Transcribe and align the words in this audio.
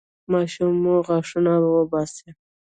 ماشوم 0.31 0.73
مو 0.83 0.93
غاښونه 1.07 1.53
وباسي؟ 1.75 2.29